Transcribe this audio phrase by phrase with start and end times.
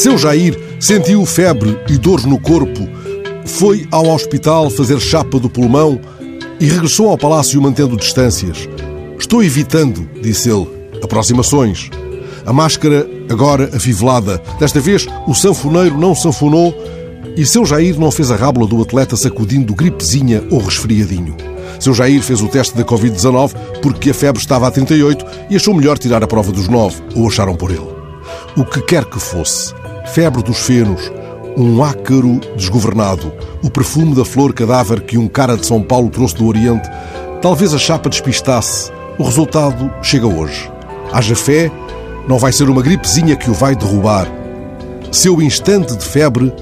[0.00, 2.88] Seu Jair sentiu febre e dores no corpo,
[3.44, 6.00] foi ao hospital fazer chapa do pulmão
[6.58, 8.66] e regressou ao palácio mantendo distâncias.
[9.18, 10.66] Estou evitando, disse ele,
[11.04, 11.90] aproximações.
[12.46, 14.40] A máscara agora afivelada.
[14.58, 16.74] Desta vez o sanfoneiro não sanfonou
[17.36, 21.36] e seu Jair não fez a rábula do atleta sacudindo gripezinha ou resfriadinho.
[21.78, 25.74] Seu Jair fez o teste da Covid-19 porque a febre estava a 38 e achou
[25.74, 28.00] melhor tirar a prova dos 9, ou acharam por ele.
[28.56, 29.74] O que quer que fosse,
[30.14, 31.10] febre dos fenos,
[31.56, 33.32] um ácaro desgovernado,
[33.62, 36.88] o perfume da flor cadáver que um cara de São Paulo trouxe do Oriente,
[37.40, 38.90] talvez a chapa despistasse.
[39.18, 40.68] O resultado chega hoje.
[41.12, 41.70] Haja fé,
[42.26, 44.26] não vai ser uma gripezinha que o vai derrubar.
[45.12, 46.52] Seu instante de febre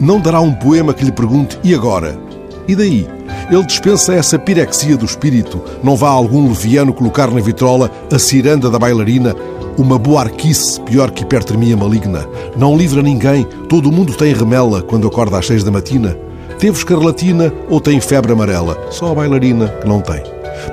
[0.00, 2.18] não dará um poema que lhe pergunte e agora?
[2.66, 3.06] E daí?
[3.50, 5.62] Ele dispensa essa pirexia do espírito.
[5.82, 9.34] Não vá algum leviano colocar na vitrola a ciranda da bailarina,
[9.78, 12.26] uma boarquice pior que hipertermia maligna.
[12.56, 13.44] Não livra ninguém.
[13.68, 16.16] Todo mundo tem remela quando acorda às seis da matina.
[16.58, 18.76] Teve escarlatina ou tem febre amarela.
[18.90, 20.20] Só a bailarina que não tem.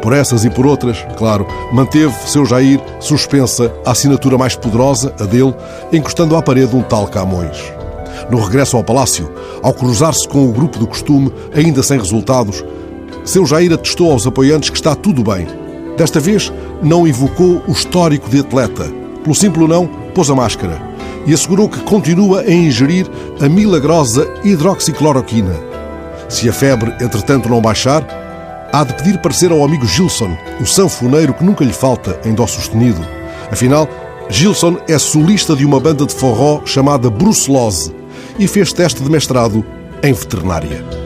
[0.02, 5.26] Por essas e por outras, claro, manteve seu Jair suspensa a assinatura mais poderosa, a
[5.26, 5.54] dele,
[5.94, 7.72] encostando à parede um tal Camões.
[8.32, 9.32] No regresso ao palácio,
[9.62, 12.64] ao cruzar-se com o grupo do costume, ainda sem resultados,
[13.24, 15.65] seu Jair atestou aos apoiantes que está tudo bem.
[15.98, 16.52] Desta vez,
[16.82, 18.92] não invocou o histórico de atleta.
[19.24, 23.10] Pelo simples não, pôs a máscara e assegurou que continua a ingerir
[23.42, 25.56] a milagrosa hidroxicloroquina.
[26.30, 28.06] Se a febre, entretanto, não baixar,
[28.72, 32.46] há de pedir parecer ao amigo Gilson, o sanfoneiro que nunca lhe falta em dó
[32.46, 33.02] sustenido.
[33.52, 33.88] Afinal,
[34.30, 37.94] Gilson é solista de uma banda de forró chamada Brucelose
[38.38, 39.66] e fez teste de mestrado
[40.04, 41.05] em veterinária.